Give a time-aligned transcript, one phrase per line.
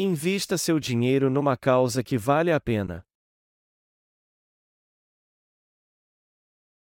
[0.00, 3.04] Invista seu dinheiro numa causa que vale a pena.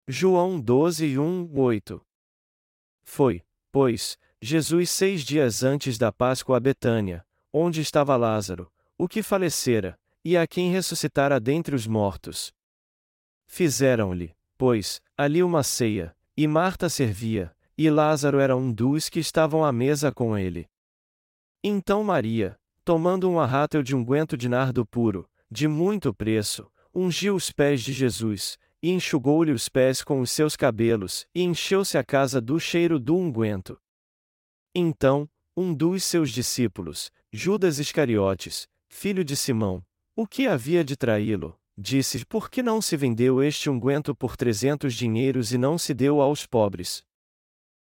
[0.07, 2.05] João 12, 1, 8
[3.01, 9.23] Foi, pois, Jesus seis dias antes da Páscoa a Betânia, onde estava Lázaro, o que
[9.23, 12.53] falecera, e a quem ressuscitara dentre os mortos.
[13.47, 19.65] Fizeram-lhe, pois, ali uma ceia, e Marta servia, e Lázaro era um dos que estavam
[19.65, 20.69] à mesa com ele.
[21.63, 27.51] Então Maria, tomando um arrátel de unguento de nardo puro, de muito preço, ungiu os
[27.51, 32.41] pés de Jesus, e enxugou-lhe os pés com os seus cabelos, e encheu-se a casa
[32.41, 33.79] do cheiro do unguento.
[34.73, 41.59] Então, um dos seus discípulos, Judas Iscariotes, filho de Simão, o que havia de traí-lo,
[41.77, 46.21] disse: Por que não se vendeu este unguento por trezentos dinheiros e não se deu
[46.21, 47.03] aos pobres?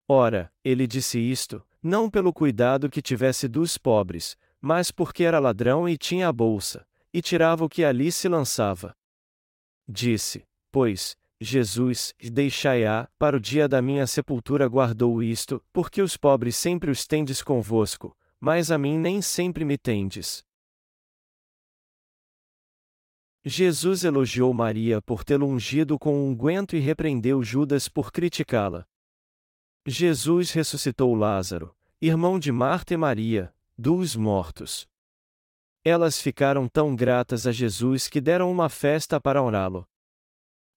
[0.07, 5.87] Ora, ele disse isto, não pelo cuidado que tivesse dos pobres, mas porque era ladrão
[5.87, 8.95] e tinha a bolsa, e tirava o que ali se lançava.
[9.87, 16.55] Disse, pois, Jesus, deixai-a, para o dia da minha sepultura guardou isto, porque os pobres
[16.55, 20.43] sempre os tendes convosco, mas a mim nem sempre me tendes.
[23.43, 28.85] Jesus elogiou Maria por tê-lo ungido com um unguento e repreendeu Judas por criticá-la.
[29.87, 34.85] Jesus ressuscitou Lázaro, irmão de Marta e Maria, dos mortos.
[35.85, 39.87] Elas ficaram tão gratas a Jesus que deram uma festa para honrá-lo.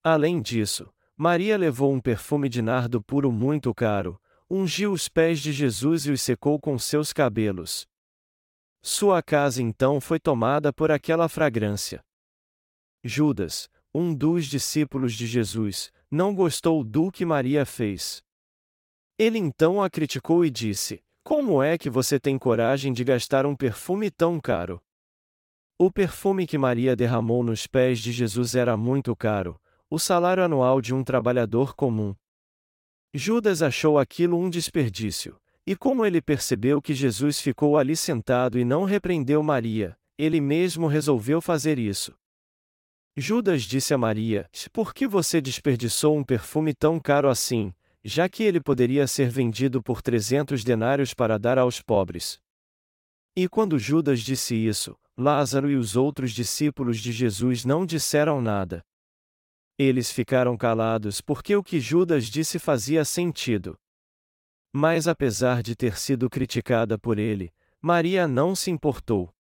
[0.04, 5.52] Além disso, Maria levou um perfume de nardo puro muito caro, ungiu os pés de
[5.52, 7.88] Jesus e os secou com seus cabelos.
[8.80, 12.04] Sua casa então foi tomada por aquela fragrância.
[13.02, 18.22] Judas, um dos discípulos de Jesus, não gostou do que Maria fez.
[19.18, 21.02] Ele então a criticou e disse:
[21.34, 24.82] como é que você tem coragem de gastar um perfume tão caro?
[25.78, 30.82] O perfume que Maria derramou nos pés de Jesus era muito caro, o salário anual
[30.82, 32.14] de um trabalhador comum.
[33.14, 38.64] Judas achou aquilo um desperdício, e como ele percebeu que Jesus ficou ali sentado e
[38.64, 42.14] não repreendeu Maria, ele mesmo resolveu fazer isso.
[43.16, 47.72] Judas disse a Maria: Por que você desperdiçou um perfume tão caro assim,
[48.04, 52.40] já que ele poderia ser vendido por trezentos denários para dar aos pobres.
[53.34, 58.84] E quando Judas disse isso, Lázaro e os outros discípulos de Jesus não disseram nada.
[59.78, 63.78] Eles ficaram calados porque o que Judas disse fazia sentido.
[64.72, 69.32] Mas apesar de ter sido criticada por ele, Maria não se importou.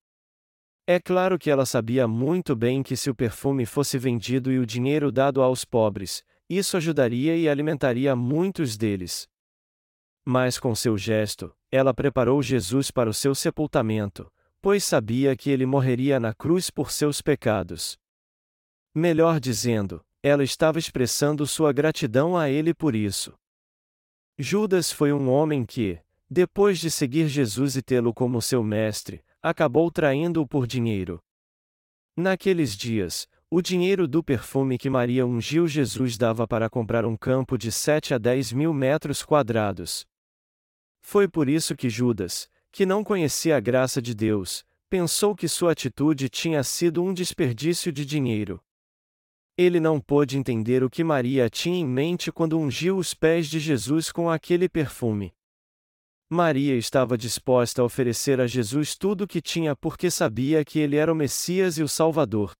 [0.86, 4.66] É claro que ela sabia muito bem que se o perfume fosse vendido e o
[4.66, 6.24] dinheiro dado aos pobres,
[6.56, 9.28] isso ajudaria e alimentaria muitos deles.
[10.24, 14.30] Mas com seu gesto, ela preparou Jesus para o seu sepultamento,
[14.60, 17.98] pois sabia que ele morreria na cruz por seus pecados.
[18.94, 23.34] Melhor dizendo, ela estava expressando sua gratidão a ele por isso.
[24.38, 25.98] Judas foi um homem que,
[26.30, 31.20] depois de seguir Jesus e tê-lo como seu mestre, acabou traindo-o por dinheiro.
[32.16, 37.58] Naqueles dias, o dinheiro do perfume que Maria ungiu Jesus dava para comprar um campo
[37.58, 40.06] de 7 a 10 mil metros quadrados.
[41.02, 45.72] Foi por isso que Judas, que não conhecia a graça de Deus, pensou que sua
[45.72, 48.58] atitude tinha sido um desperdício de dinheiro.
[49.54, 53.60] Ele não pôde entender o que Maria tinha em mente quando ungiu os pés de
[53.60, 55.30] Jesus com aquele perfume.
[56.30, 60.96] Maria estava disposta a oferecer a Jesus tudo o que tinha porque sabia que ele
[60.96, 62.54] era o Messias e o Salvador.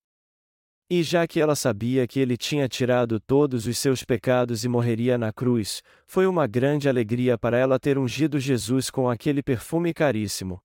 [0.95, 5.17] E já que ela sabia que ele tinha tirado todos os seus pecados e morreria
[5.17, 10.61] na cruz, foi uma grande alegria para ela ter ungido Jesus com aquele perfume caríssimo.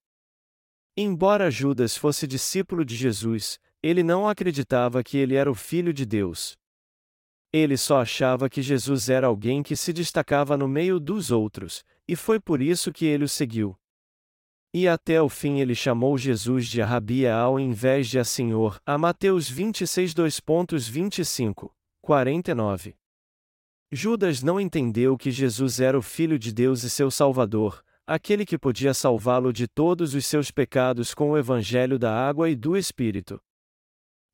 [0.94, 6.04] Embora Judas fosse discípulo de Jesus, ele não acreditava que ele era o Filho de
[6.04, 6.58] Deus.
[7.50, 12.14] Ele só achava que Jesus era alguém que se destacava no meio dos outros, e
[12.14, 13.74] foi por isso que ele o seguiu.
[14.72, 18.98] E até o fim ele chamou Jesus de Rabia ao invés de a Senhor, a
[18.98, 21.70] Mateus 26 2.25,
[22.02, 22.94] 49.
[23.90, 28.58] Judas não entendeu que Jesus era o Filho de Deus e seu Salvador, aquele que
[28.58, 33.40] podia salvá-lo de todos os seus pecados com o Evangelho da água e do Espírito.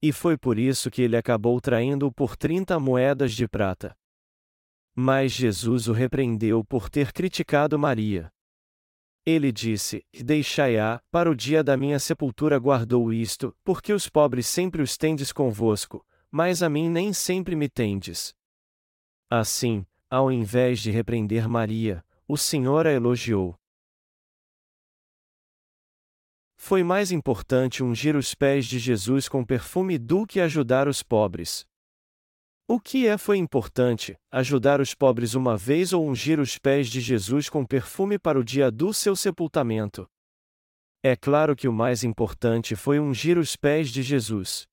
[0.02, 3.96] E foi por isso que ele acabou traindo-o por trinta moedas de prata.
[4.94, 8.30] Mas Jesus o repreendeu por ter criticado Maria.
[9.26, 14.82] Ele disse: Deixai-a, para o dia da minha sepultura guardou isto, porque os pobres sempre
[14.82, 18.34] os tendes convosco, mas a mim nem sempre me tendes.
[19.30, 23.56] Assim, ao invés de repreender Maria, o Senhor a elogiou.
[26.56, 31.66] Foi mais importante ungir os pés de Jesus com perfume do que ajudar os pobres.
[32.66, 36.98] O que é foi importante, ajudar os pobres uma vez ou ungir os pés de
[36.98, 40.06] Jesus com perfume para o dia do seu sepultamento?
[41.02, 44.64] É claro que o mais importante foi ungir os pés de Jesus.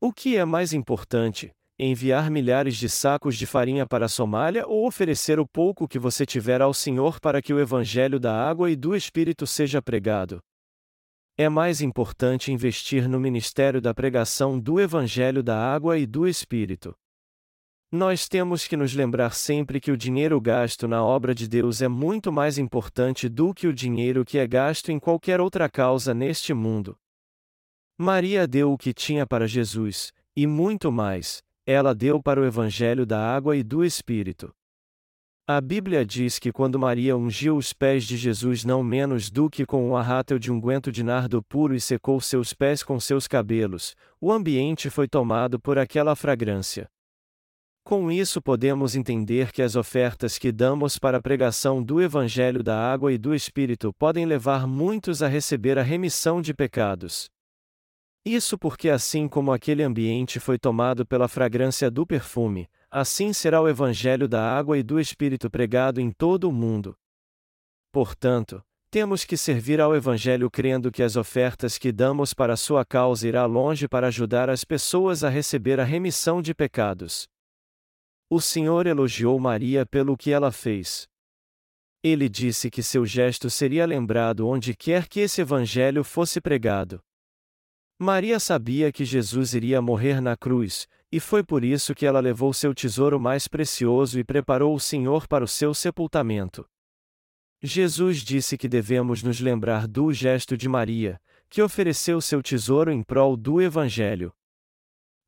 [0.00, 4.86] O que é mais importante, enviar milhares de sacos de farinha para a Somália ou
[4.86, 8.76] oferecer o pouco que você tiver ao Senhor para que o Evangelho da água e
[8.76, 10.38] do Espírito seja pregado?
[11.36, 16.94] É mais importante investir no ministério da pregação do Evangelho da água e do Espírito.
[17.90, 21.88] Nós temos que nos lembrar sempre que o dinheiro gasto na obra de Deus é
[21.88, 26.52] muito mais importante do que o dinheiro que é gasto em qualquer outra causa neste
[26.52, 26.98] mundo.
[27.98, 33.06] Maria deu o que tinha para Jesus, e muito mais, ela deu para o Evangelho
[33.06, 34.54] da água e do Espírito.
[35.44, 39.66] A Bíblia diz que quando Maria ungiu os pés de Jesus não menos do que
[39.66, 43.96] com um arrátel de unguento de nardo puro e secou seus pés com seus cabelos,
[44.20, 46.88] o ambiente foi tomado por aquela fragrância.
[47.84, 52.78] Com isso podemos entender que as ofertas que damos para a pregação do Evangelho da
[52.78, 57.28] Água e do Espírito podem levar muitos a receber a remissão de pecados.
[58.24, 63.68] Isso porque, assim como aquele ambiente foi tomado pela fragrância do perfume, assim será o
[63.68, 66.94] Evangelho da água e do Espírito pregado em todo o mundo.
[67.90, 73.26] Portanto, temos que servir ao Evangelho crendo que as ofertas que damos para sua causa
[73.26, 77.26] irá longe para ajudar as pessoas a receber a remissão de pecados.
[78.28, 81.08] O Senhor elogiou Maria pelo que ela fez.
[82.02, 87.00] Ele disse que seu gesto seria lembrado onde quer que esse Evangelho fosse pregado.
[87.98, 92.54] Maria sabia que Jesus iria morrer na cruz, e foi por isso que ela levou
[92.54, 96.66] seu tesouro mais precioso e preparou o Senhor para o seu sepultamento.
[97.62, 101.20] Jesus disse que devemos nos lembrar do gesto de Maria,
[101.50, 104.32] que ofereceu seu tesouro em prol do Evangelho.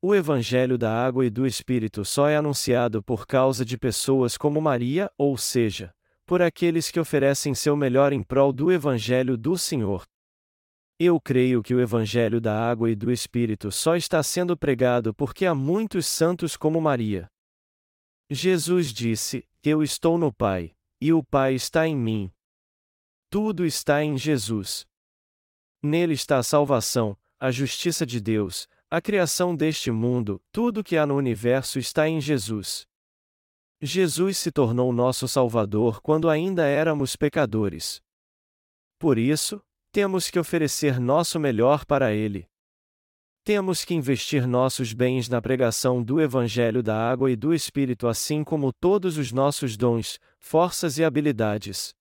[0.01, 4.59] O Evangelho da água e do Espírito só é anunciado por causa de pessoas como
[4.59, 5.93] Maria, ou seja,
[6.25, 10.03] por aqueles que oferecem seu melhor em prol do Evangelho do Senhor.
[10.97, 15.45] Eu creio que o Evangelho da água e do Espírito só está sendo pregado porque
[15.45, 17.29] há muitos santos como Maria.
[18.29, 22.31] Jesus disse: Eu estou no Pai, e o Pai está em mim.
[23.29, 24.87] Tudo está em Jesus.
[25.83, 31.05] Nele está a salvação, a justiça de Deus, a criação deste mundo, tudo que há
[31.05, 32.87] no universo está em Jesus.
[33.81, 38.01] Jesus se tornou nosso Salvador quando ainda éramos pecadores.
[38.97, 39.61] Por isso,
[39.95, 42.45] temos que oferecer nosso melhor para Ele.
[43.45, 48.43] Temos que investir nossos bens na pregação do Evangelho da Água e do Espírito, assim
[48.43, 51.93] como todos os nossos dons, forças e habilidades.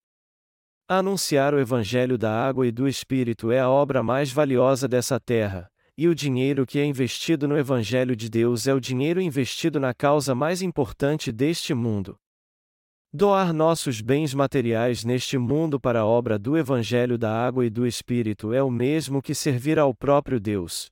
[0.88, 5.70] Anunciar o Evangelho da Água e do Espírito é a obra mais valiosa dessa terra,
[5.96, 9.94] e o dinheiro que é investido no Evangelho de Deus é o dinheiro investido na
[9.94, 12.18] causa mais importante deste mundo.
[13.16, 17.86] Doar nossos bens materiais neste mundo para a obra do Evangelho da Água e do
[17.86, 20.90] Espírito é o mesmo que servir ao próprio Deus.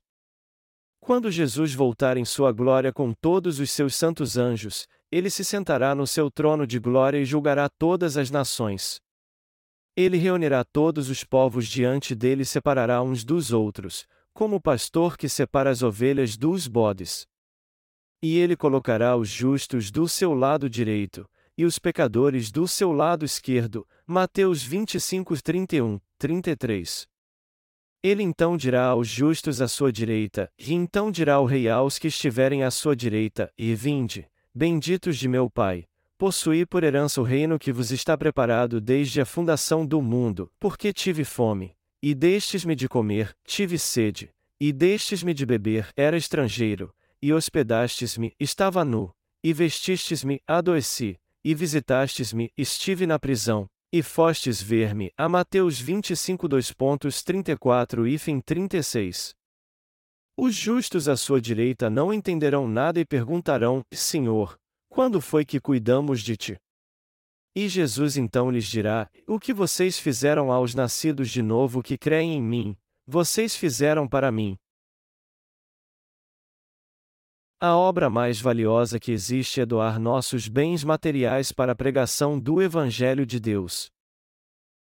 [1.01, 5.93] Quando Jesus voltar em sua glória com todos os seus santos anjos, ele se sentará
[5.93, 9.01] no seu trono de glória e julgará todas as nações.
[9.93, 15.17] Ele reunirá todos os povos diante dele e separará uns dos outros, como o pastor
[15.17, 17.27] que separa as ovelhas dos bodes.
[18.21, 23.23] E ele colocará os justos do seu lado direito, e os pecadores do seu lado
[23.23, 23.87] esquerdo.
[24.05, 27.07] Mateus 25, 31, 33.
[28.03, 32.07] Ele então dirá aos justos à sua direita, e então dirá ao rei aos que
[32.07, 35.85] estiverem à sua direita: E vinde, benditos de meu Pai,
[36.17, 40.91] possuí por herança o reino que vos está preparado desde a fundação do mundo, porque
[40.91, 44.29] tive fome, e destes-me de comer, tive sede,
[44.59, 52.51] e destes-me de beber, era estrangeiro, e hospedastes-me, estava nu, e vestistes-me, adoeci, e visitastes-me,
[52.57, 55.11] estive na prisão, e fostes ver-me.
[55.17, 59.35] A Mateus 25 2.34 e fim 36.
[60.35, 64.57] Os justos à sua direita não entenderão nada e perguntarão: Senhor,
[64.89, 66.57] quando foi que cuidamos de ti?
[67.55, 72.33] E Jesus então lhes dirá: O que vocês fizeram aos nascidos de novo que creem
[72.33, 74.57] em mim, vocês fizeram para mim.
[77.65, 82.61] A obra mais valiosa que existe é doar nossos bens materiais para a pregação do
[82.61, 83.89] Evangelho de Deus.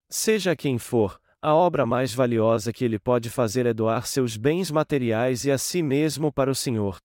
[0.10, 4.72] Seja quem for, a obra mais valiosa que ele pode fazer é doar seus bens
[4.72, 6.98] materiais e a si mesmo para o Senhor.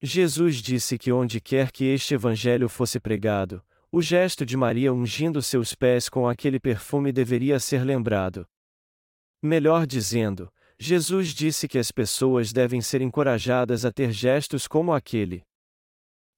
[0.00, 5.42] Jesus disse que onde quer que este Evangelho fosse pregado, o gesto de Maria ungindo
[5.42, 8.46] seus pés com aquele perfume deveria ser lembrado.
[9.42, 15.42] Melhor dizendo, Jesus disse que as pessoas devem ser encorajadas a ter gestos como aquele.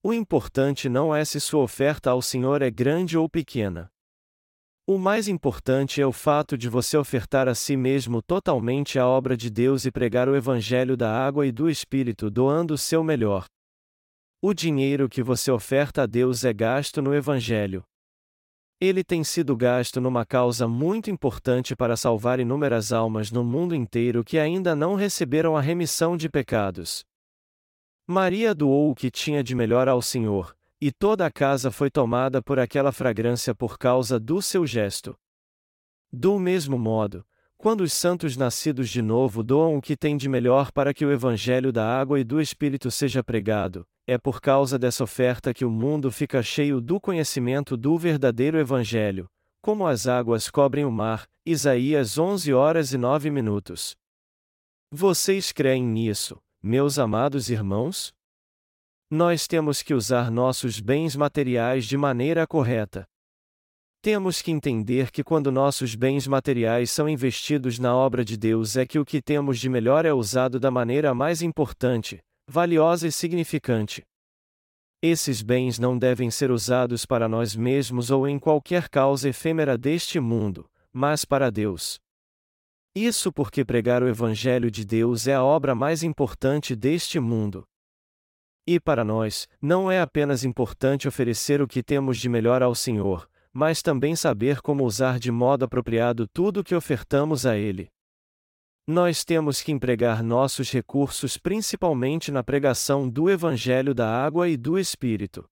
[0.03, 3.91] O importante não é se sua oferta ao Senhor é grande ou pequena.
[4.87, 9.37] O mais importante é o fato de você ofertar a si mesmo totalmente a obra
[9.37, 13.45] de Deus e pregar o Evangelho da água e do Espírito doando o seu melhor.
[14.43, 17.85] O dinheiro que você oferta a Deus é gasto no Evangelho.
[18.81, 24.25] Ele tem sido gasto numa causa muito importante para salvar inúmeras almas no mundo inteiro
[24.25, 27.05] que ainda não receberam a remissão de pecados.
[28.07, 32.41] Maria doou o que tinha de melhor ao Senhor, e toda a casa foi tomada
[32.41, 35.15] por aquela fragrância por causa do seu gesto.
[36.11, 37.23] Do mesmo modo,
[37.61, 41.13] quando os santos nascidos de novo doam o que têm de melhor para que o
[41.13, 45.71] Evangelho da água e do Espírito seja pregado, é por causa dessa oferta que o
[45.71, 49.29] mundo fica cheio do conhecimento do verdadeiro Evangelho,
[49.63, 51.27] como as águas cobrem o mar.
[51.45, 53.95] Isaías 11 horas e 9 minutos.
[54.91, 58.11] Vocês creem nisso, meus amados irmãos?
[59.11, 63.05] Nós temos que usar nossos bens materiais de maneira correta.
[64.03, 68.87] Temos que entender que quando nossos bens materiais são investidos na obra de Deus é
[68.87, 74.03] que o que temos de melhor é usado da maneira mais importante, valiosa e significante.
[75.03, 80.19] Esses bens não devem ser usados para nós mesmos ou em qualquer causa efêmera deste
[80.19, 82.01] mundo, mas para Deus.
[82.95, 87.65] Isso porque pregar o Evangelho de Deus é a obra mais importante deste mundo.
[88.67, 93.30] E para nós, não é apenas importante oferecer o que temos de melhor ao Senhor,
[93.53, 97.89] mas também saber como usar de modo apropriado tudo o que ofertamos a Ele.
[98.87, 104.79] Nós temos que empregar nossos recursos principalmente na pregação do Evangelho da Água e do
[104.79, 105.49] Espírito.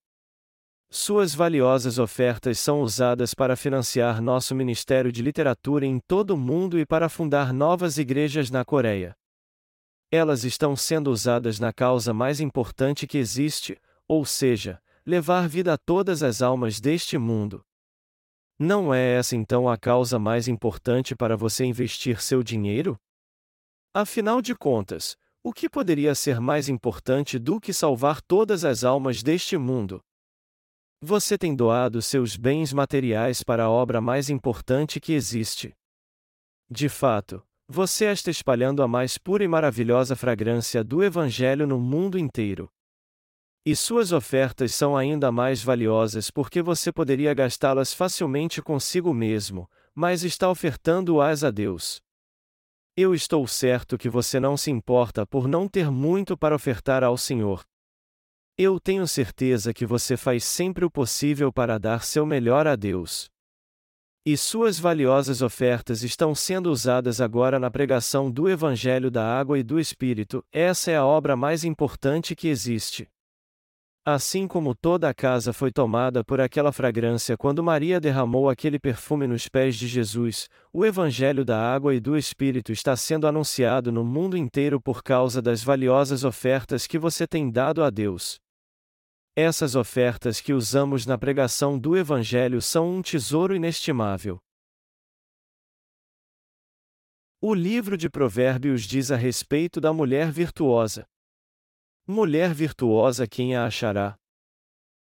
[0.90, 6.78] Suas valiosas ofertas são usadas para financiar nosso ministério de literatura em todo o mundo
[6.78, 9.14] e para fundar novas igrejas na Coreia.
[10.10, 13.78] Elas estão sendo usadas na causa mais importante que existe,
[14.08, 17.62] ou seja, levar vida a todas as almas deste mundo.
[18.58, 22.98] Não é essa então a causa mais importante para você investir seu dinheiro?
[23.94, 29.22] Afinal de contas, o que poderia ser mais importante do que salvar todas as almas
[29.22, 30.00] deste mundo?
[31.00, 35.72] Você tem doado seus bens materiais para a obra mais importante que existe.
[36.68, 42.18] De fato, você está espalhando a mais pura e maravilhosa fragrância do Evangelho no mundo
[42.18, 42.68] inteiro.
[43.68, 50.24] E suas ofertas são ainda mais valiosas porque você poderia gastá-las facilmente consigo mesmo, mas
[50.24, 52.00] está ofertando-as a Deus.
[52.96, 57.18] Eu estou certo que você não se importa por não ter muito para ofertar ao
[57.18, 57.62] Senhor.
[58.56, 63.28] Eu tenho certeza que você faz sempre o possível para dar seu melhor a Deus.
[64.24, 69.62] E suas valiosas ofertas estão sendo usadas agora na pregação do Evangelho da Água e
[69.62, 73.06] do Espírito, essa é a obra mais importante que existe.
[74.10, 79.26] Assim como toda a casa foi tomada por aquela fragrância quando Maria derramou aquele perfume
[79.26, 84.02] nos pés de Jesus, o Evangelho da Água e do Espírito está sendo anunciado no
[84.02, 88.40] mundo inteiro por causa das valiosas ofertas que você tem dado a Deus.
[89.36, 94.38] Essas ofertas que usamos na pregação do Evangelho são um tesouro inestimável.
[97.42, 101.04] O livro de Provérbios diz a respeito da mulher virtuosa.
[102.10, 104.18] Mulher virtuosa quem a achará?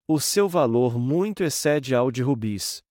[0.09, 2.83] O seu valor muito excede ao de rubis.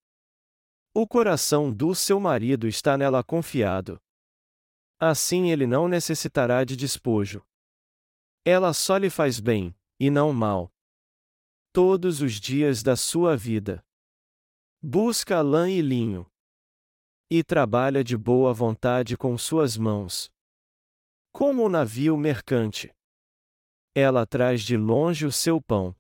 [0.94, 4.00] O coração do seu marido está nela confiado.
[5.00, 7.44] Assim ele não necessitará de despojo.
[8.46, 10.72] Ela só lhe faz bem, e não mal.
[11.74, 13.84] Todos os dias da sua vida.
[14.84, 16.32] Busca lã e linho.
[17.28, 20.32] E trabalha de boa vontade com suas mãos.
[21.32, 22.95] Como o um navio mercante.
[23.98, 25.96] Ela traz de longe o seu pão.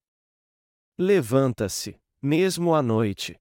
[0.99, 3.39] Levanta-se, mesmo à noite,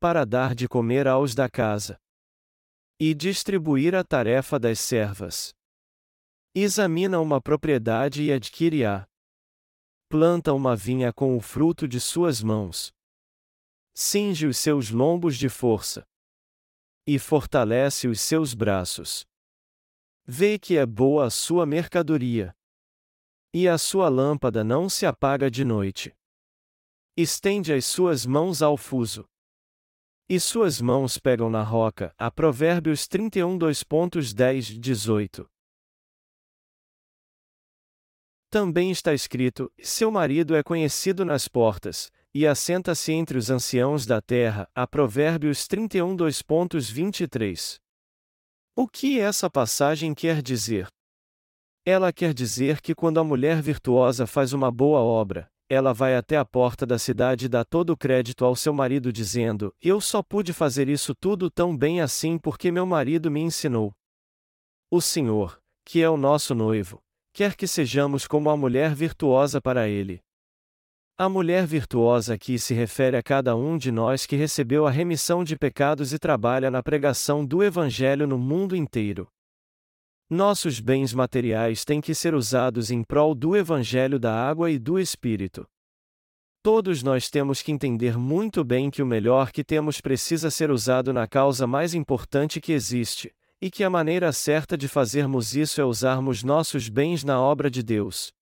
[0.00, 1.96] para dar de comer aos da casa
[2.98, 5.54] e distribuir a tarefa das servas.
[6.52, 9.06] Examina uma propriedade e adquire-a.
[10.08, 12.92] Planta uma vinha com o fruto de suas mãos.
[13.94, 16.04] Cinge os seus lombos de força.
[17.06, 19.24] E fortalece os seus braços.
[20.24, 22.52] Vê que é boa a sua mercadoria.
[23.56, 26.12] E a sua lâmpada não se apaga de noite.
[27.16, 29.24] Estende as suas mãos ao fuso.
[30.28, 32.12] E suas mãos pegam na roca.
[32.18, 35.48] A Provérbios 31 2.10 18.
[38.50, 44.20] Também está escrito: Seu marido é conhecido nas portas, e assenta-se entre os anciãos da
[44.20, 44.68] terra.
[44.74, 47.78] A Provérbios 31 2.23.
[48.74, 50.88] O que essa passagem quer dizer?
[51.86, 56.36] Ela quer dizer que quando a mulher virtuosa faz uma boa obra, ela vai até
[56.38, 60.22] a porta da cidade e dá todo o crédito ao seu marido, dizendo: Eu só
[60.22, 63.92] pude fazer isso tudo tão bem assim porque meu marido me ensinou.
[64.90, 67.02] O Senhor, que é o nosso noivo,
[67.34, 70.22] quer que sejamos como a mulher virtuosa para ele.
[71.18, 75.44] A mulher virtuosa aqui se refere a cada um de nós que recebeu a remissão
[75.44, 79.28] de pecados e trabalha na pregação do Evangelho no mundo inteiro.
[80.30, 84.98] Nossos bens materiais têm que ser usados em prol do Evangelho da água e do
[84.98, 85.66] Espírito.
[86.62, 91.12] Todos nós temos que entender muito bem que o melhor que temos precisa ser usado
[91.12, 95.84] na causa mais importante que existe, e que a maneira certa de fazermos isso é
[95.84, 98.32] usarmos nossos bens na obra de Deus.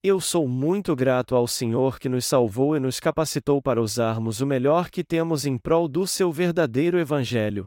[0.00, 4.46] Eu sou muito grato ao Senhor que nos salvou e nos capacitou para usarmos o
[4.46, 7.66] melhor que temos em prol do seu verdadeiro Evangelho.